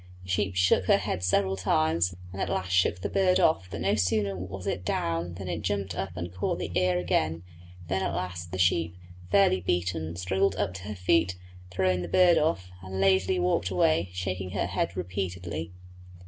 [0.23, 3.81] The sheep shook her head several times and at last shook the bird off; but
[3.81, 7.43] no sooner was it down than it jumped up and caught the ear again;
[7.87, 8.97] then at last the sheep,
[9.29, 11.35] fairly beaten, struggled up to her feet,
[11.69, 15.71] throwing the bird off, and lazily walked away, shaking her head repeatedly.